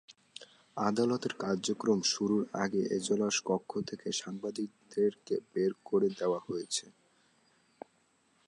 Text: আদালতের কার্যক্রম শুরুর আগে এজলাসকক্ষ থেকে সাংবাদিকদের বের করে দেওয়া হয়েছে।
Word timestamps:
আদালতের 0.77 1.33
কার্যক্রম 1.35 1.99
শুরুর 2.13 2.43
আগে 2.63 2.81
এজলাসকক্ষ 2.97 3.71
থেকে 3.89 4.07
সাংবাদিকদের 4.11 5.11
বের 5.53 5.71
করে 5.85 6.07
দেওয়া 6.19 6.39
হয়েছে। 6.47 6.85